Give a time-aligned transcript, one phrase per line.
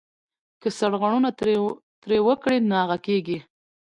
[0.61, 1.29] که سرغړونه
[2.05, 3.37] ترې وکړې ناغه کېږې.